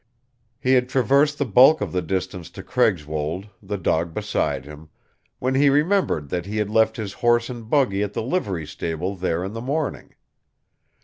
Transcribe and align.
He 0.59 0.73
had 0.73 0.89
traversed 0.89 1.37
the 1.37 1.45
bulk 1.45 1.79
of 1.79 1.91
the 1.91 2.01
distance 2.01 2.49
to 2.57 2.63
Craigswold, 2.63 3.51
the 3.61 3.77
dog 3.77 4.15
beside 4.15 4.65
him, 4.65 4.89
when 5.37 5.53
he 5.53 5.69
remembered 5.69 6.29
that 6.29 6.47
he 6.47 6.57
had 6.57 6.71
left 6.71 6.97
his 6.97 7.13
horse 7.13 7.51
and 7.51 7.69
buggy 7.69 8.01
at 8.01 8.13
the 8.13 8.23
livery 8.23 8.65
stable 8.65 9.15
there 9.15 9.43
in 9.43 9.53
the 9.53 9.61
morning. 9.61 10.15